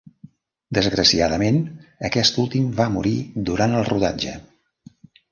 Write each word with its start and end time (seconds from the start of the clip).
Desgraciadament, 0.75 1.59
aquest 2.09 2.39
últim 2.43 2.71
va 2.79 2.87
morir 2.93 3.13
durant 3.51 3.77
el 3.81 3.85
rodatge. 3.91 4.33